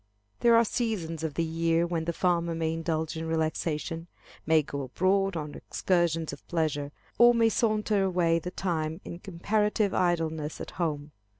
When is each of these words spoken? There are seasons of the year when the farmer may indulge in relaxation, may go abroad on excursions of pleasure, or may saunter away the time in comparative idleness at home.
There 0.39 0.55
are 0.55 0.65
seasons 0.65 1.23
of 1.23 1.35
the 1.35 1.43
year 1.43 1.85
when 1.85 2.05
the 2.05 2.11
farmer 2.11 2.55
may 2.55 2.73
indulge 2.73 3.15
in 3.15 3.27
relaxation, 3.27 4.07
may 4.47 4.63
go 4.63 4.81
abroad 4.81 5.37
on 5.37 5.53
excursions 5.53 6.33
of 6.33 6.47
pleasure, 6.47 6.91
or 7.19 7.35
may 7.35 7.49
saunter 7.49 8.01
away 8.03 8.39
the 8.39 8.49
time 8.49 8.99
in 9.05 9.19
comparative 9.19 9.93
idleness 9.93 10.59
at 10.59 10.71
home. 10.71 11.11